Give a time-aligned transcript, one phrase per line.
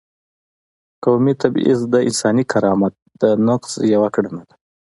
[1.03, 4.55] قومي تبعیض د انساني کرامت د نقض یوه کړنه ده.